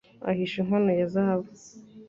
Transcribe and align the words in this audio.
ahisha 0.29 0.55
inkono 0.61 0.89
ya 0.99 1.07
zahabu 1.13 1.49